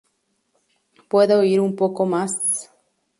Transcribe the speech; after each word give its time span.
Puedo 1.09 1.43
ir 1.43 1.61
un 1.61 1.75
poco 1.75 2.07
más. 2.07 2.71